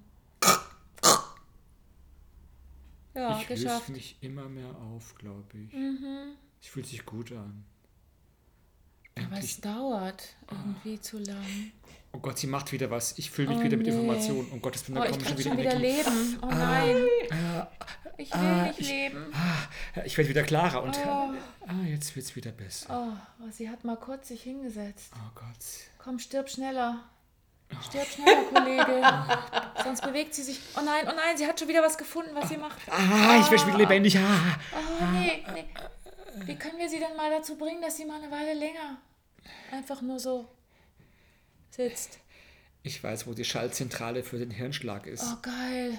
[3.16, 3.88] Ja, ich geschafft.
[3.88, 5.74] löse mich immer mehr auf, glaube ich.
[5.74, 6.34] Mhm.
[6.62, 7.64] Es fühlt sich gut an.
[9.18, 9.46] Aber Endlich.
[9.52, 11.72] es dauert irgendwie zu lang.
[12.12, 13.18] Oh Gott, sie macht wieder was.
[13.18, 13.94] Ich fülle mich Oh wieder mit nee.
[13.94, 14.50] Informationen.
[14.52, 15.98] Um Gottes Willen, Oh, da ich kommt schon wieder schon wieder Energie.
[15.98, 16.40] Leben.
[16.42, 16.96] Oh nein.
[16.96, 17.66] Äh,
[18.18, 19.26] Ich will ah, nicht ich- leben.
[19.34, 21.34] ah, ich werde wieder klarer und Oh.
[21.68, 23.18] ah, jetzt wird es wieder besser.
[23.40, 25.12] Oh, oh, sie hat mal kurz sich hingesetzt.
[25.16, 25.66] Oh Gott.
[25.98, 27.04] Komm, stirb schneller.
[27.84, 29.02] Stirb schneller, Kollege.
[29.84, 30.60] Sonst bewegt sie sich.
[30.78, 32.78] Oh nein, oh nein, sie hat schon wieder was gefunden, was sie macht.
[32.90, 34.18] Ah, ich werde schon wieder lebendig.
[34.18, 34.58] Ah.
[34.74, 35.66] Oh nee, nee.
[36.46, 38.98] Wie können wir sie denn mal dazu bringen, dass sie mal eine Weile länger
[39.72, 40.48] einfach nur so
[41.70, 42.20] sitzt?
[42.84, 45.24] Ich weiß, wo die Schaltzentrale für den Hirnschlag ist.
[45.24, 45.98] Oh, geil.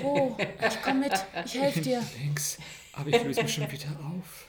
[0.00, 0.36] Wo?
[0.38, 1.12] Ich komm mit.
[1.44, 2.02] Ich helfe dir.
[2.18, 2.58] Links.
[2.92, 4.46] Aber ich löse mich schon wieder auf.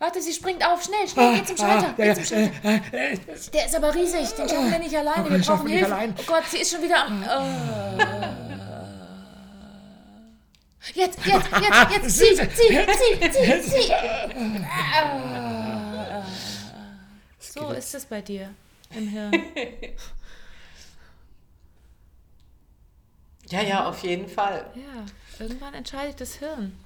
[0.00, 0.82] Warte, sie springt auf.
[0.82, 1.94] Schnell, schnell, geh zum Schalter.
[1.96, 2.54] Ja, Geh zum Schalter.
[2.64, 3.18] äh, äh,
[3.52, 5.24] Der ist aber riesig, den schaffen wir nicht alleine.
[5.26, 5.86] Oh, Wir brauchen Hilfe.
[5.94, 6.14] allein.
[6.18, 7.22] Oh Gott, sie ist schon wieder am.
[7.22, 8.02] Oh.
[10.94, 13.92] Jetzt, jetzt, jetzt, jetzt, zieh, zieh, zieh, zieh, zieh.
[15.02, 16.24] Ah.
[17.38, 18.48] So ist es bei dir
[18.96, 19.32] im Hirn.
[23.50, 24.64] Ja, ja, auf jeden Fall.
[24.76, 25.04] Ja,
[25.44, 26.78] irgendwann entscheidet das Hirn.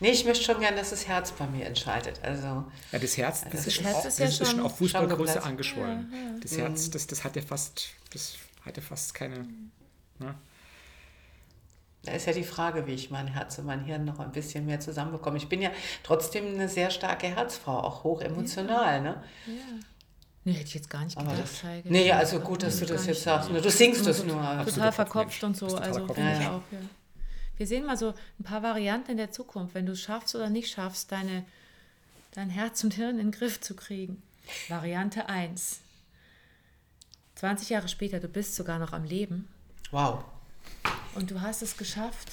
[0.00, 2.20] Nee, ich möchte schon gern, dass das Herz bei mir entscheidet.
[2.22, 4.46] Also, Ja, das Herz, das, Das ist, schon Herz auf, ist das ja ist schon
[4.46, 5.46] schon- auf Fußballgröße schon geplatzt.
[5.46, 6.40] angeschwollen.
[6.42, 9.46] Das Herz, das, das hat ja fast, das hat ja fast keine.
[10.18, 10.34] Ne?
[12.02, 14.64] da ist ja die Frage, wie ich mein Herz und mein Hirn noch ein bisschen
[14.64, 15.38] mehr zusammenbekomme.
[15.38, 15.70] Ich bin ja
[16.04, 19.00] trotzdem eine sehr starke Herzfrau, auch hoch emotional.
[19.00, 19.20] Ne?
[19.46, 19.52] Ja.
[20.44, 21.88] Nee, hätte ich jetzt gar nicht Aber gedacht, das, Heike.
[21.90, 23.50] nee, also gut, dass du das jetzt sagst.
[23.50, 24.40] Du singst es nur.
[24.64, 25.66] Total verkopft und so.
[25.76, 26.50] Also Ja, ja.
[26.52, 26.78] auch, ja.
[27.56, 30.50] Wir sehen mal so ein paar Varianten in der Zukunft, wenn du es schaffst oder
[30.50, 31.44] nicht schaffst, deine,
[32.32, 34.22] dein Herz und Hirn in den Griff zu kriegen.
[34.68, 35.80] Variante 1.
[37.36, 39.48] 20 Jahre später, du bist sogar noch am Leben
[39.90, 40.24] Wow.
[41.14, 42.30] und du hast es geschafft,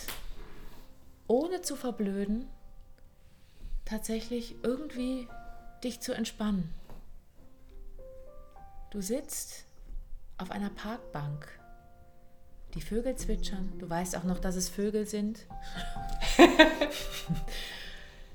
[1.27, 2.47] ohne zu verblöden,
[3.85, 5.27] tatsächlich irgendwie
[5.83, 6.73] dich zu entspannen.
[8.91, 9.65] Du sitzt
[10.37, 11.47] auf einer Parkbank.
[12.73, 13.71] Die Vögel zwitschern.
[13.79, 15.45] Du weißt auch noch, dass es Vögel sind.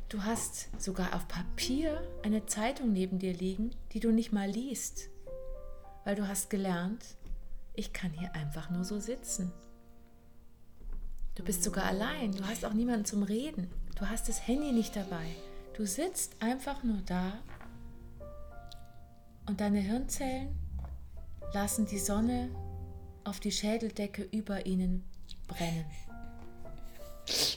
[0.09, 5.11] Du hast sogar auf Papier eine Zeitung neben dir liegen, die du nicht mal liest,
[6.05, 7.05] weil du hast gelernt,
[7.74, 9.53] ich kann hier einfach nur so sitzen.
[11.35, 14.96] Du bist sogar allein, du hast auch niemanden zum Reden, du hast das Handy nicht
[14.96, 15.27] dabei.
[15.77, 17.35] Du sitzt einfach nur da
[19.46, 20.57] und deine Hirnzellen
[21.53, 22.48] lassen die Sonne
[23.29, 25.05] auf die Schädeldecke über ihnen
[25.47, 25.85] brennen.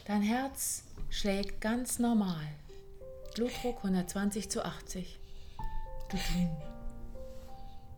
[0.06, 2.46] Dein Herz schlägt ganz normal.
[3.36, 5.20] Blutdruck 120 zu 80.
[6.10, 6.58] Dudum.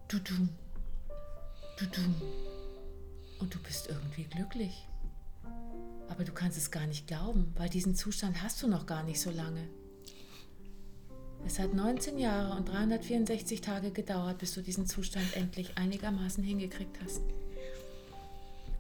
[0.08, 0.50] Dudum.
[1.80, 2.16] Dudum.
[3.40, 4.88] Und du bist irgendwie glücklich.
[6.10, 9.20] Aber du kannst es gar nicht glauben, weil diesen Zustand hast du noch gar nicht
[9.20, 9.68] so lange.
[11.46, 17.00] Es hat 19 Jahre und 364 Tage gedauert, bis du diesen Zustand endlich einigermaßen hingekriegt
[17.04, 17.22] hast.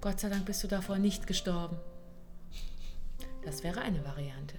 [0.03, 1.77] Gott sei Dank bist du davor nicht gestorben.
[3.45, 4.55] Das wäre eine Variante.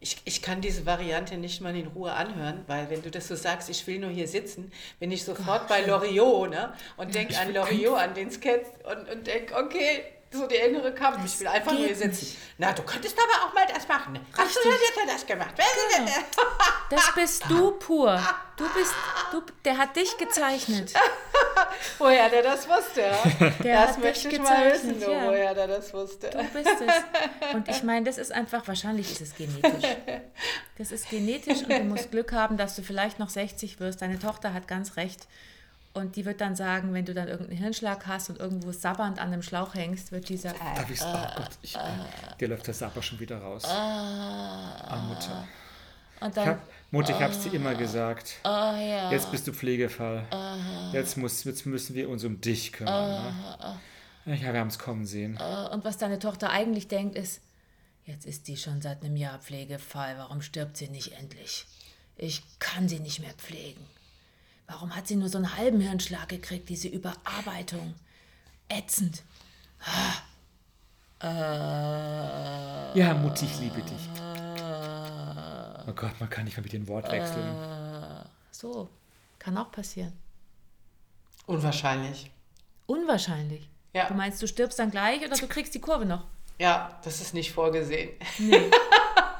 [0.00, 3.36] Ich, ich kann diese Variante nicht mal in Ruhe anhören, weil wenn du das so
[3.36, 6.72] sagst, ich will nur hier sitzen, bin ich sofort bei Loriot ne?
[6.96, 11.24] und denke an Loriot, an den Sketch und, und denke, okay, so der innere Kampf,
[11.24, 12.36] ich will einfach nur hier sitzen.
[12.58, 14.18] Na, du könntest aber auch mal das machen.
[14.36, 15.54] Hast du denn das gemacht?
[15.96, 16.10] Genau.
[16.90, 18.18] Das bist du pur.
[18.56, 18.94] Du bist,
[19.30, 20.94] du, der hat dich gezeichnet.
[21.98, 23.50] Woher der das wusste, ja?
[23.62, 25.26] Der das hat möchte ich mal wissen, ja.
[25.26, 26.30] woher der das wusste.
[26.30, 27.54] Du bist es.
[27.54, 29.96] Und ich meine, das ist einfach, wahrscheinlich ist es genetisch.
[30.78, 34.00] Das ist genetisch und du musst Glück haben, dass du vielleicht noch 60 wirst.
[34.00, 35.26] Deine Tochter hat ganz recht.
[35.98, 39.32] Und die wird dann sagen, wenn du dann irgendeinen Hirnschlag hast und irgendwo sabbernd an
[39.32, 41.02] einem Schlauch hängst, wird die sagen, Darf ich's?
[41.04, 41.80] Oh Gott, ich, äh,
[42.40, 43.64] dir läuft der Sapper schon wieder raus.
[43.64, 45.46] Ah, Mutter.
[46.20, 48.36] und Ich dann, hab, Mutter, ich hab's dir immer gesagt.
[48.44, 50.24] oh ja, Jetzt bist du Pflegefall.
[50.92, 53.34] Jetzt, muss, jetzt müssen wir uns um dich kümmern.
[54.24, 54.36] Ne?
[54.36, 55.38] Ja, wir haben es kommen sehen.
[55.40, 57.40] Äh, und was deine Tochter eigentlich denkt, ist,
[58.04, 61.66] jetzt ist die schon seit einem Jahr Pflegefall, warum stirbt sie nicht endlich?
[62.16, 63.84] Ich kann sie nicht mehr pflegen.
[64.68, 67.94] Warum hat sie nur so einen halben Hirnschlag gekriegt, diese Überarbeitung?
[68.68, 69.22] Ätzend.
[71.22, 74.08] Ja, Mutti, ich liebe dich.
[75.86, 77.56] Oh Gott, man kann nicht mal mit den Wort wechseln.
[78.50, 78.90] So,
[79.38, 80.12] kann auch passieren.
[81.46, 82.30] Unwahrscheinlich.
[82.86, 83.70] Unwahrscheinlich.
[83.94, 84.06] Ja.
[84.08, 86.26] Du meinst, du stirbst dann gleich oder du kriegst die Kurve noch?
[86.58, 88.10] Ja, das ist nicht vorgesehen.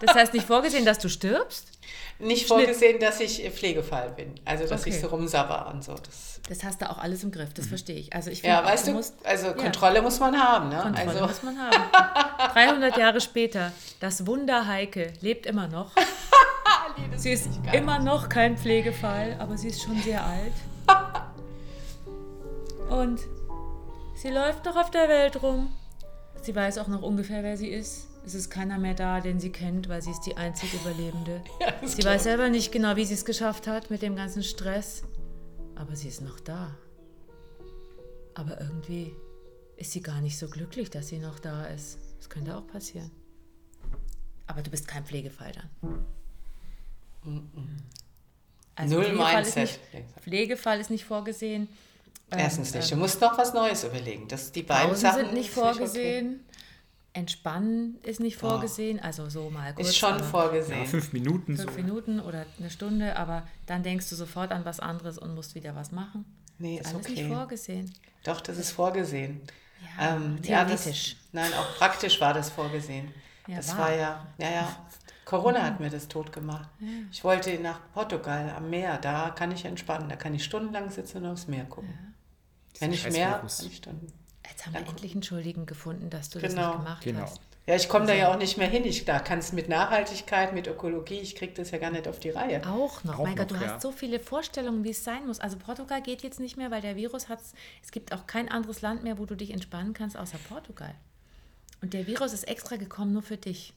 [0.00, 1.66] Das heißt nicht vorgesehen, dass du stirbst?
[2.18, 4.34] Nicht vorgesehen, dass ich Pflegefall bin.
[4.44, 4.90] Also, dass Okay.
[4.90, 5.94] ich so rumsabber und so.
[5.94, 8.12] Das, Das hast du auch alles im Griff, das verstehe ich.
[8.14, 10.68] Also ich ja, weißt du, musst also Kontrolle muss man haben.
[10.70, 10.80] Ne?
[10.82, 11.76] Kontrolle also, muss man haben.
[12.54, 15.92] 300 Jahre später, das Wunder Heike lebt immer noch.
[17.16, 20.52] Sie ist immer noch kein Pflegefall, aber sie ist schon sehr alt.
[22.90, 23.20] Und
[24.16, 25.72] sie läuft noch auf der Welt rum.
[26.42, 28.06] Sie weiß auch noch ungefähr, wer sie ist.
[28.28, 31.42] Es ist keiner mehr da, den sie kennt, weil sie ist die einzige Überlebende.
[31.60, 35.02] Ja, sie weiß selber nicht genau, wie sie es geschafft hat mit dem ganzen Stress.
[35.76, 36.76] Aber sie ist noch da.
[38.34, 39.14] Aber irgendwie
[39.78, 42.00] ist sie gar nicht so glücklich, dass sie noch da ist.
[42.18, 43.10] Das könnte auch passieren.
[44.46, 46.04] Aber du bist kein Pflegefall dann.
[48.74, 49.80] Also Null Pflegefall ist Mindset.
[49.94, 51.66] nicht, Pflegefall ist nicht vorgesehen.
[52.30, 52.90] Ähm, Erstens nicht.
[52.90, 54.28] Du musst noch was Neues überlegen.
[54.28, 56.40] Das, die beiden Pausen Sachen sind nicht ist okay.
[57.18, 59.00] Entspannen ist nicht vorgesehen.
[59.00, 59.88] Also so mal kurz.
[59.88, 60.80] Ist schon aber vorgesehen.
[60.80, 61.64] Ja, fünf Minuten so.
[61.64, 65.56] Fünf Minuten oder eine Stunde, aber dann denkst du sofort an was anderes und musst
[65.56, 66.24] wieder was machen.
[66.58, 67.22] Nee, Ist ist alles okay.
[67.22, 67.92] nicht vorgesehen.
[68.22, 69.40] Doch, das ist vorgesehen.
[69.98, 71.16] Ja, ähm, ja, das, theoretisch.
[71.32, 73.12] nein, auch praktisch war das vorgesehen.
[73.48, 73.78] Ja, das war.
[73.78, 74.86] war ja, ja, ja.
[75.24, 76.68] Corona hat mir das tot gemacht.
[77.10, 81.18] Ich wollte nach Portugal am Meer, da kann ich entspannen, da kann ich stundenlang sitzen
[81.18, 82.14] und aufs Meer gucken.
[82.78, 84.12] Wenn ich mehr, kann ich Stunden.
[84.48, 86.68] Jetzt haben wir endlich einen Schuldigen gefunden, dass du das Genau.
[86.70, 87.20] nicht gemacht Genau.
[87.22, 87.40] hast.
[87.66, 88.86] Ja, ich komme da ja auch nicht mehr hin.
[88.86, 92.18] Ich da kann es mit Nachhaltigkeit, mit Ökologie, ich kriege das ja gar nicht auf
[92.18, 92.66] die Reihe.
[92.66, 93.18] Auch noch.
[93.18, 93.60] Auch mein Gott, du ja.
[93.74, 95.38] hast so viele Vorstellungen, wie es sein muss.
[95.38, 97.40] Also Portugal geht jetzt nicht mehr, weil der Virus hat
[97.82, 100.94] es gibt auch kein anderes Land mehr, wo du dich entspannen kannst, außer Portugal.
[101.82, 103.74] Und der Virus ist extra gekommen nur für dich.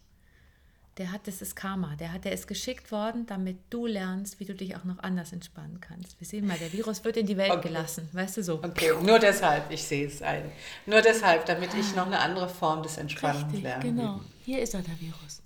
[0.97, 1.95] Der hat, das ist Karma.
[1.95, 5.31] Der, hat, der ist geschickt worden, damit du lernst, wie du dich auch noch anders
[5.31, 6.19] entspannen kannst.
[6.19, 7.69] Wir sehen mal, der Virus wird in die Welt Okay.
[7.69, 8.09] gelassen.
[8.11, 8.55] Weißt du so?
[8.61, 10.43] Okay, nur deshalb, ich sehe es ein.
[10.85, 13.83] Nur deshalb, damit ich noch eine andere Form des Entspannens Richtig, lerne.
[13.83, 14.19] genau.
[14.45, 15.41] Hier ist er, der Virus.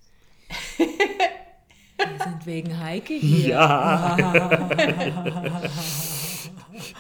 [1.98, 3.50] Wir sind wegen Heike hier.
[3.50, 4.58] Ja.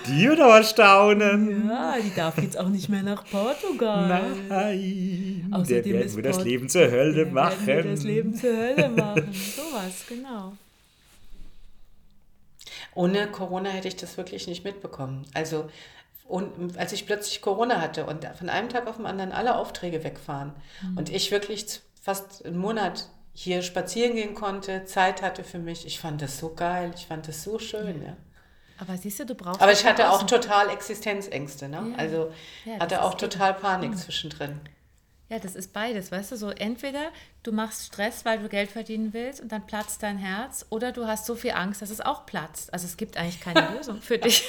[0.08, 1.68] die wird aber staunen.
[1.70, 4.36] Ja, die darf jetzt auch nicht mehr nach Portugal.
[4.50, 5.50] Nein.
[5.52, 7.66] Außerdem der werden ist wir das Leben zur Hölle Der machen.
[7.68, 9.34] werden wir das Leben zur Hölle machen.
[9.34, 10.54] Sowas, genau.
[12.94, 15.26] Ohne Corona hätte ich das wirklich nicht mitbekommen.
[15.34, 15.70] Also,
[16.28, 20.04] und als ich plötzlich Corona hatte und von einem Tag auf den anderen alle Aufträge
[20.04, 20.54] wegfahren
[20.96, 26.00] und ich wirklich fast einen Monat hier spazieren gehen konnte, Zeit hatte für mich, ich
[26.00, 28.02] fand das so geil, ich fand das so schön.
[28.02, 28.16] Ja.
[28.78, 29.62] Aber siehst du, du brauchst.
[29.62, 31.70] Aber ich hatte auch total Existenzängste.
[31.70, 31.92] Ne?
[31.92, 31.98] Ja.
[31.98, 32.32] Also
[32.66, 34.60] Ja, hatte auch ist eben- total Panik zwischendrin.
[35.28, 37.10] Ja, das ist beides, weißt du, so entweder
[37.42, 41.08] du machst Stress, weil du Geld verdienen willst und dann platzt dein Herz, oder du
[41.08, 42.72] hast so viel Angst, dass es auch platzt.
[42.72, 44.48] Also es gibt eigentlich keine Lösung für dich.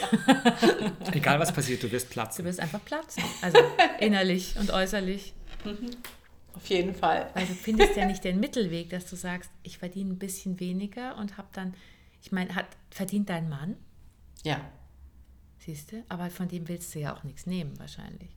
[1.12, 2.44] Egal was passiert, du wirst Du platzen.
[2.44, 3.22] wirst einfach platzen.
[3.40, 3.58] Also
[4.00, 5.32] innerlich und äußerlich.
[6.54, 7.30] Auf jeden Fall.
[7.32, 11.16] Weil du findest ja nicht den Mittelweg, dass du sagst, ich verdiene ein bisschen weniger
[11.16, 11.72] und habe dann,
[12.22, 13.76] ich meine, hat verdient dein Mann,
[14.46, 14.60] Ja.
[15.58, 18.30] siehst du, aber von dem willst du ja auch nichts nehmen wahrscheinlich.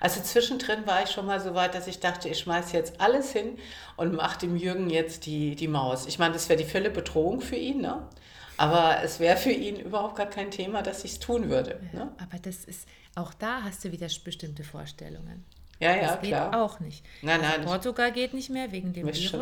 [0.00, 3.32] Also zwischendrin war ich schon mal so weit, dass ich dachte, ich schmeiß jetzt alles
[3.32, 3.58] hin
[3.96, 6.06] und mache dem Jürgen jetzt die, die Maus.
[6.06, 8.08] Ich meine, das wäre die volle Bedrohung für ihn, ne?
[8.56, 11.80] Aber es wäre für ihn überhaupt gar kein Thema, dass ich es tun würde.
[11.92, 12.12] Ne?
[12.18, 15.44] Aber das ist, auch da hast du wieder bestimmte Vorstellungen.
[15.82, 16.62] Ja, ja, das geht klar.
[16.62, 17.04] auch nicht.
[17.22, 17.64] Nein, Also nein.
[17.66, 19.32] Portugal geht nicht mehr wegen dem Virus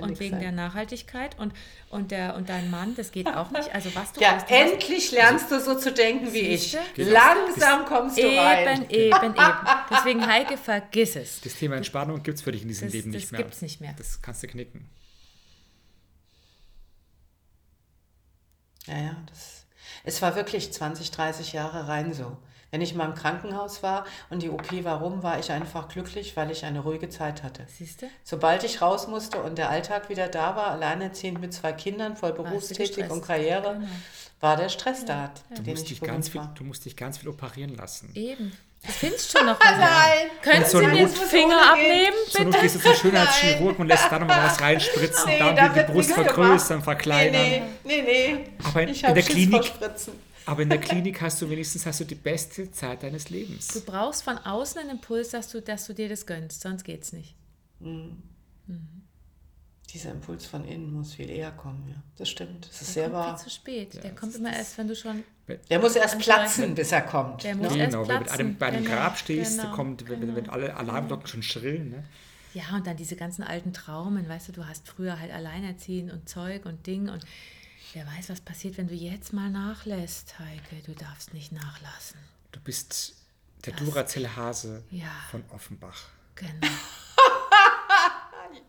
[0.00, 0.40] und wegen sein.
[0.40, 1.52] der Nachhaltigkeit und,
[1.90, 3.74] und, der, und dein Mann, das geht auch nicht.
[3.74, 6.76] Also was du Ja, hast, du hast endlich lernst du so zu denken wie ich.
[6.94, 7.10] Genau.
[7.10, 8.88] Langsam kommst du eben, rein.
[8.88, 9.34] eben, eben.
[9.90, 11.40] Deswegen Heike, vergiss es.
[11.40, 13.42] Das Thema Entspannung gibt es für dich in diesem Das- Leben das nicht mehr.
[13.42, 13.94] gibt's nicht mehr.
[13.98, 14.88] Das kannst du knicken.
[18.86, 19.66] Ja, ja, das,
[20.04, 22.36] es war wirklich 20, 30 Jahre rein so.
[22.72, 26.36] Wenn ich mal im Krankenhaus war und die OP war rum, war ich einfach glücklich,
[26.36, 27.64] weil ich eine ruhige Zeit hatte.
[27.66, 28.06] Siehst du?
[28.22, 32.32] Sobald ich raus musste und der Alltag wieder da war, alleinerziehend mit zwei Kindern, voll
[32.32, 33.86] du berufstätig und Karriere, Genau.
[34.40, 36.54] war der Stress da, Du den musst, ich dich ganz viel, war.
[36.56, 38.12] du musst dich ganz viel operieren lassen.
[38.14, 38.52] Eben.
[38.86, 39.76] Du findest schon noch was.
[39.76, 40.30] Nein!
[40.40, 42.62] Können so Sie Not- den Finger abnehmen, Zur Not bitte?
[42.62, 45.86] gehst du zum Schönheitschirurg und lässt da nochmal was reinspritzen, Nee, da da die wird
[45.88, 47.32] Brust nichts vergrößern, verkleinern.
[47.32, 48.44] Nee, nee, nee, nee.
[48.64, 50.12] Aber in- ich in habe der Schiss Klinik- vor Spritzen.
[50.50, 53.80] Aber in der Klinik hast du wenigstens hast du die beste Zeit deines Du Lebens.
[53.86, 57.36] brauchst von außen einen Impuls, dass du, dass du dir das gönnst, sonst geht's nicht.
[59.92, 62.02] Dieser Impuls von innen muss viel eher kommen, ja.
[62.16, 63.38] Das stimmt, das ist Der sehr kommt wahr.
[63.38, 63.94] viel zu spät.
[63.94, 65.22] Der Ja, kommt das immer erst, wenn du schon.
[65.68, 67.44] Der muss erst platzen, bis er kommt.
[67.44, 67.78] Der muss ne?
[67.78, 68.56] erst Genau, wenn du platzen.
[68.58, 71.90] bei dem Genau, Grab stehst, genau, kommt, wenn, wenn, wenn alle Alarmglocken schon schrillen.
[71.90, 72.04] Ne?
[72.54, 76.28] Ja, und dann diese ganzen alten Traumen, weißt du, du hast früher halt alleinerziehen und
[76.28, 77.24] Zeug und Ding und
[77.94, 80.82] wer weiß, was passiert, wenn du jetzt mal nachlässt, Heike.
[80.86, 82.18] Du darfst nicht nachlassen.
[82.52, 83.14] Du bist
[83.64, 85.06] der Duracell-Hase Ja.
[85.30, 86.08] von Offenbach.
[86.34, 86.66] Genau.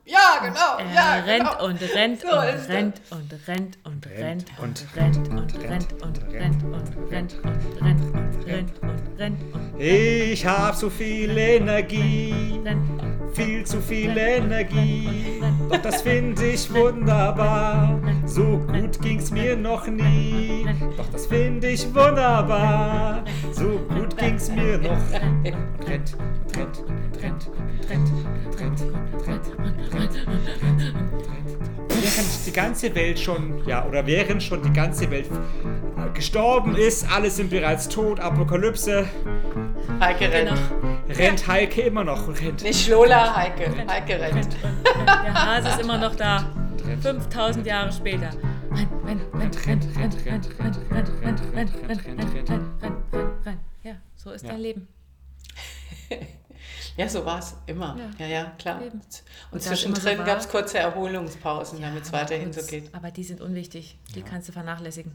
[0.06, 1.66] Ja, genau, Er ja, rennt genau.
[1.66, 2.68] und rennt So und ist das.
[2.70, 6.34] rennt und rennt und rennt Rennt und und rennt rennt und und rennt und rennt
[6.34, 11.36] rennt und und rennt und rennt und rennt und rennt und Ich hab so viel
[11.38, 15.42] Energie, rennt und viel zu viel Energie.
[15.70, 18.00] Doch das finde ich wunderbar.
[18.26, 20.66] So gut ging's mir noch nie.
[20.98, 23.24] Doch das finde ich wunderbar.
[23.52, 24.92] So gut ging's mir noch.
[24.92, 28.82] Und rennt, und rennt, und rennt, und rennt, und rennt,
[29.14, 31.02] und rennt, und rennt, und rennt.
[31.90, 37.06] Während die ganze Welt schon, ja, oder während schon die ganze Welt äh, gestorben ist,
[37.14, 39.06] alle sind bereits tot, Apokalypse.
[40.02, 40.50] Heike rennt.
[40.50, 41.18] Genau.
[41.20, 42.64] rennt Heike immer noch rennt.
[42.64, 43.86] Nicht Lola, Heike.
[43.88, 44.58] Heike rennt.
[45.08, 46.52] Der Hase ist immer noch da.
[47.02, 48.32] 5000 Jahre später.
[48.72, 53.46] Rennt, rennt, rennt, rennt, rennt, rennt, rennt, rennt, rennt, rennt, rennt, rennt, rennt, rennt, rennt,
[53.46, 53.60] rennt.
[53.84, 54.88] Ja, so ist dein Leben.
[56.98, 57.98] Ja, so war es immer.
[58.18, 58.26] Ja.
[58.26, 58.82] Ja, klar.
[59.52, 62.94] Und, zwischendrin gab es kurze Erholungspausen, damit es weiterhin so geht.
[62.94, 63.98] Aber die sind unwichtig.
[64.16, 65.14] Die kannst du vernachlässigen.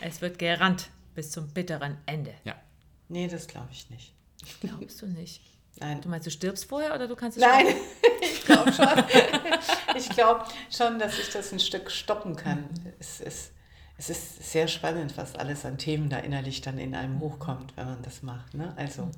[0.00, 2.32] Es wird gerannt bis zum bitteren Ende.
[2.44, 2.54] Ja.
[3.14, 4.12] Nee, das glaube ich nicht.
[4.60, 5.40] Glaubst du nicht?
[5.76, 6.00] Nein.
[6.00, 7.68] Du meinst, du stirbst vorher oder du kannst es Nein,
[8.20, 8.88] ich glaube schon.
[9.96, 12.68] ich glaube schon, dass ich das ein Stück stoppen kann.
[12.98, 13.52] Es ist,
[13.98, 17.86] es ist sehr spannend, was alles an Themen da innerlich dann in einem hochkommt, wenn
[17.86, 18.52] man das macht.
[18.54, 18.74] Ne?
[18.76, 19.08] Also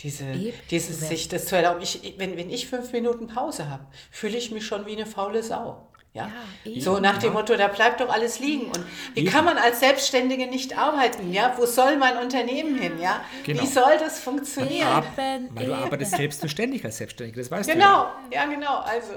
[0.00, 0.58] diese, Eben.
[0.72, 1.82] dieses sich das zu erlauben.
[1.82, 5.44] Ich, wenn, wenn ich fünf Minuten Pause habe, fühle ich mich schon wie eine faule
[5.44, 5.88] Sau.
[6.16, 6.30] Ja.
[6.64, 8.66] Ja, so nach dem Motto, da bleibt doch alles liegen.
[8.66, 8.80] Und
[9.14, 9.30] wie Eben.
[9.30, 11.32] kann man als Selbstständige nicht arbeiten?
[11.32, 12.92] Ja, wo soll mein Unternehmen hin?
[13.00, 13.62] Ja, Genau.
[13.62, 14.88] wie soll das funktionieren?
[14.88, 15.82] Ab, Eben, weil du eben.
[15.82, 17.72] arbeitest selbst und ständig als Selbstständige, das weißt du.
[17.74, 18.78] Genau, ja genau.
[18.78, 19.12] Also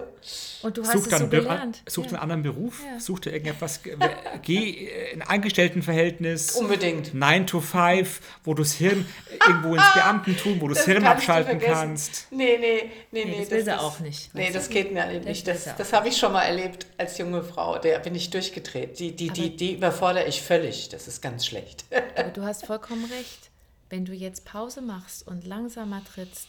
[0.61, 0.87] Und du Ja.
[0.87, 1.81] hast Such es dann so gelernt.
[1.87, 2.09] such ja.
[2.11, 2.99] einen anderen Beruf, Ja.
[2.99, 3.97] such dir irgendetwas, ge-
[4.41, 6.51] geh äh, in ein Angestelltenverhältnis.
[6.55, 7.13] unbedingt.
[7.13, 9.05] 9 to 5, wo du das Hirn
[9.47, 12.27] irgendwo ins Beamtentum, wo du das, Hirn abschalten kannst.
[12.31, 13.37] Nee, nee, nee, nee.
[13.39, 15.47] das will sie auch nicht, Nee, das geht mir nicht.
[15.47, 17.77] Das, das habe ich schon mal erlebt als junge Frau.
[17.77, 18.99] Der bin ich durchgedreht.
[18.99, 20.89] Die, die, die, Aber- die überfordere ich völlig.
[20.89, 21.85] Das ist ganz schlecht.
[22.15, 23.49] Aber du hast vollkommen recht.
[23.89, 26.47] Wenn du jetzt Pause machst und langsamer trittst,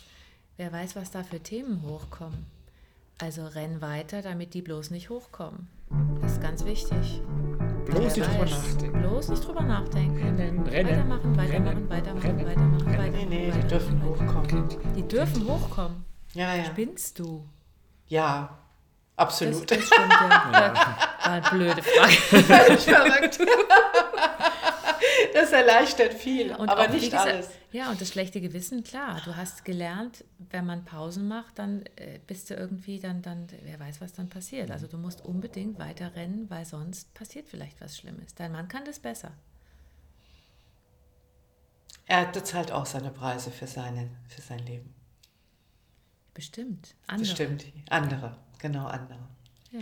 [0.56, 2.46] wer weiß, was da für Themen hochkommen.
[3.18, 5.68] Also renn weiter, damit die bloß nicht hochkommen.
[6.22, 7.20] Das ist ganz wichtig.
[7.86, 9.00] Bloß nicht drüber nachdenken.
[9.00, 10.16] Bloß nicht drüber nachdenken.
[10.38, 12.98] Rennen, rennen, Weitermachen, weitermachen, rennen, weitermachen, rennen, weitermachen, rennen.
[12.98, 13.28] weitermachen.
[13.28, 14.68] Nee, nee, die dürfen hochkommen.
[14.96, 16.04] Die dürfen hochkommen.
[16.34, 16.64] Ja, ja.
[16.66, 17.44] Spinnst du?
[18.06, 18.58] Ja,
[19.20, 19.70] absolut.
[19.70, 20.74] das stimmt ja.
[21.24, 22.76] War eine blöde Frage.
[22.78, 23.38] Verrückt.
[25.32, 27.50] Das erleichtert viel, Und aber nicht gesagt, alles.
[27.72, 29.20] Ja, und das schlechte Gewissen, klar.
[29.24, 33.78] Du hast gelernt, wenn man Pausen macht, dann äh, bist du irgendwie, dann, dann, wer
[33.78, 34.70] weiß, was dann passiert.
[34.70, 38.34] Also du musst unbedingt weiter rennen, weil sonst passiert vielleicht was Schlimmes.
[38.34, 39.32] Dein Mann kann das besser.
[42.06, 44.92] Er bezahlt auch seine Preise für, seine, für sein Leben.
[46.34, 46.96] Bestimmt.
[47.06, 47.28] Andere.
[47.28, 47.64] Das stimmt.
[47.88, 49.18] Andere, genau andere.
[49.72, 49.80] Ja.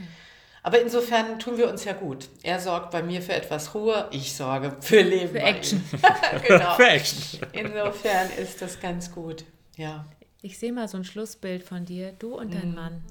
[0.63, 2.29] Aber insofern tun wir uns ja gut.
[2.43, 5.31] Er sorgt bei mir für etwas Ruhe, ich sorge für Leben.
[5.33, 5.83] Für Action.
[6.47, 6.75] genau.
[6.75, 7.41] Für Action.
[7.53, 9.45] Insofern ist das ganz gut.
[9.77, 10.05] Ja.
[10.43, 12.13] Ich sehe mal so ein Schlussbild von dir.
[12.13, 12.55] Du und Mhm.
[12.55, 13.05] dein Mann.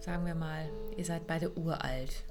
[0.00, 2.22] Sagen wir mal, ihr seid beide uralt.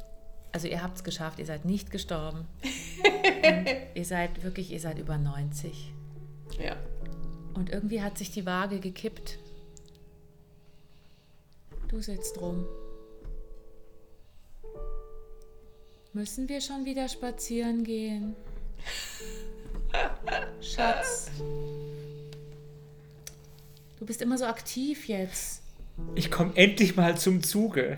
[0.52, 2.48] Also ihr habt es geschafft, ihr seid nicht gestorben.
[2.64, 5.94] und ihr seid wirklich, ihr seid über 90.
[6.60, 6.76] ja.
[7.56, 9.38] Und irgendwie hat sich die Waage gekippt.
[11.90, 12.66] Du sitzt rum.
[16.14, 18.36] Müssen wir schon wieder spazieren gehen?
[20.62, 21.32] Schatz.
[23.98, 25.64] Du bist immer so aktiv jetzt.
[26.14, 27.98] Ich komme endlich mal zum Zuge.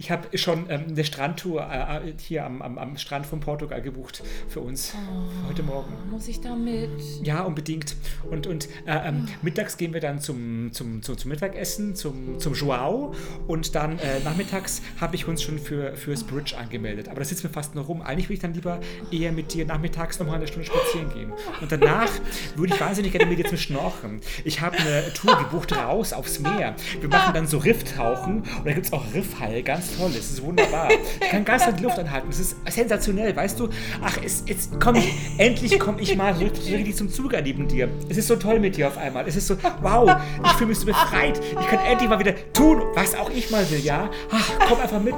[0.00, 4.22] Ich habe schon ähm, eine Strandtour äh, hier am, am, am Strand von Portugal gebucht
[4.48, 5.92] für uns für heute Morgen.
[6.10, 6.88] Muss ich da mit?
[7.22, 7.96] Ja, unbedingt.
[8.30, 12.54] Und, und äh, ähm, mittags gehen wir dann zum, zum, zum, zum Mittagessen, zum, zum
[12.54, 13.14] Joao.
[13.46, 17.10] Und dann äh, nachmittags habe ich uns schon für, fürs Bridge angemeldet.
[17.10, 18.00] Aber da sitzen wir fast noch rum.
[18.00, 18.80] Eigentlich würde ich dann lieber
[19.12, 21.30] eher mit dir nachmittags nochmal eine Stunde spazieren gehen.
[21.60, 22.10] Und danach
[22.56, 24.22] würde ich wahnsinnig gerne mit dir zum Schnorcheln.
[24.46, 26.74] Ich habe eine Tour gebucht raus aufs Meer.
[26.98, 28.38] Wir machen dann so Rifftauchen.
[28.40, 29.62] Und da gibt es auch Riffhaie.
[29.62, 30.10] Ganz toll.
[30.14, 30.88] Das ist wunderbar.
[31.20, 32.28] Ich kann ganz die Luft anhalten.
[32.30, 33.68] Das ist sensationell, weißt du?
[34.02, 37.88] Ach, es, jetzt komm ich, endlich komme ich mal richtig, richtig zum Zuge neben dir.
[38.08, 39.26] Es ist so toll mit dir auf einmal.
[39.26, 40.10] Es ist so, wow,
[40.44, 41.40] ich fühle mich so befreit.
[41.60, 44.10] Ich kann endlich mal wieder tun, was auch ich mal will, ja?
[44.30, 45.16] Ach, komm einfach mit.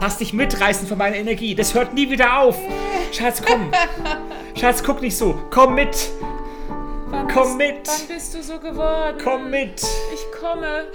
[0.00, 1.54] Lass dich mitreißen von meiner Energie.
[1.54, 2.56] Das hört nie wieder auf.
[3.12, 3.70] Schatz, komm.
[4.58, 5.38] Schatz, guck nicht so.
[5.50, 6.10] Komm mit.
[7.32, 7.88] Komm bist, mit.
[7.88, 9.18] Wann bist du so geworden?
[9.22, 9.82] Komm mit.
[10.14, 10.88] Ich komme.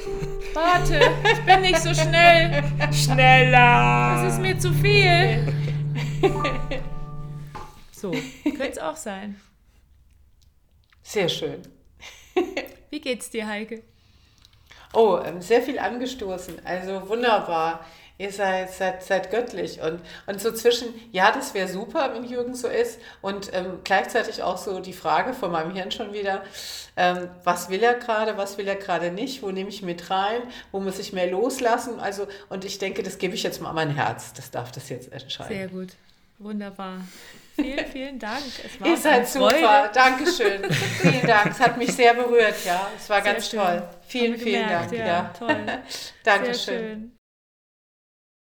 [0.54, 1.00] Warte,
[1.32, 2.63] ich bin nicht so schnell.
[2.91, 4.21] Schneller.
[4.24, 5.54] Das ist mir zu viel.
[7.91, 8.12] So,
[8.43, 9.39] könnte es auch sein.
[11.02, 11.62] Sehr schön.
[12.89, 13.84] Wie geht's dir, Heike?
[14.93, 16.65] Oh, ähm, sehr viel angestoßen.
[16.65, 17.86] Also wunderbar.
[18.17, 19.82] Ihr seid, seid, seid göttlich.
[19.82, 22.99] Und, und so zwischen, ja, das wäre super, wenn Jürgen so ist.
[23.21, 26.43] Und ähm, gleichzeitig auch so die Frage von meinem Hirn schon wieder,
[26.95, 30.41] ähm, was will er gerade, was will er gerade nicht, wo nehme ich mit rein,
[30.71, 31.99] wo muss ich mehr loslassen.
[31.99, 34.32] Also, und ich denke, das gebe ich jetzt mal an mein Herz.
[34.34, 35.54] Das darf das jetzt entscheiden.
[35.58, 35.89] Sehr gut.
[36.39, 36.99] Wunderbar.
[37.56, 38.43] Vielen, vielen Dank.
[38.63, 39.49] Es war Ihr seid super.
[39.49, 39.89] Freude.
[39.93, 40.71] Dankeschön.
[41.01, 41.51] vielen Dank.
[41.51, 42.89] Es hat mich sehr berührt, ja.
[42.97, 43.60] Es war Sehr ganz schön.
[43.60, 43.84] toll.
[44.08, 44.99] Vielen, vielen gemerkt, Dank.
[44.99, 45.34] Ja, Ja.
[45.38, 45.56] toll.
[45.67, 45.75] Sehr
[46.23, 46.80] Dankeschön.
[46.80, 47.14] schön.